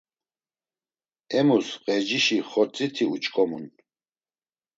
Emus 1.39 1.67
ğecişi 1.85 2.37
xortsiti 2.49 3.05
uç̌ǩomun. 3.13 3.65